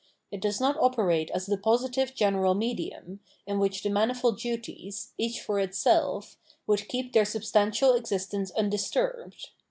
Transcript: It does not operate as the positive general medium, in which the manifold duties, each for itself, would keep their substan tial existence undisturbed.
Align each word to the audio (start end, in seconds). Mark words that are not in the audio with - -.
It 0.31 0.41
does 0.41 0.59
not 0.59 0.77
operate 0.79 1.29
as 1.31 1.45
the 1.45 1.59
positive 1.59 2.15
general 2.15 2.55
medium, 2.55 3.19
in 3.45 3.59
which 3.59 3.83
the 3.83 3.91
manifold 3.91 4.39
duties, 4.39 5.13
each 5.19 5.39
for 5.41 5.59
itself, 5.59 6.37
would 6.65 6.87
keep 6.89 7.13
their 7.13 7.21
substan 7.21 7.67
tial 7.67 7.95
existence 7.95 8.49
undisturbed. 8.49 9.51